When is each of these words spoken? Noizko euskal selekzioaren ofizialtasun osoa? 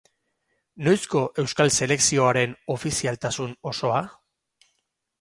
Noizko 0.87 1.21
euskal 1.43 1.71
selekzioaren 1.77 2.57
ofizialtasun 2.79 3.57
osoa? 3.75 4.05